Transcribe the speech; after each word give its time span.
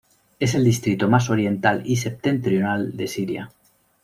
Es 0.39 0.55
el 0.55 0.63
distrito 0.63 1.07
más 1.07 1.29
oriental 1.29 1.83
y 1.85 1.97
septentrional 1.97 2.97
de 2.97 3.05
Siria. 3.05 3.51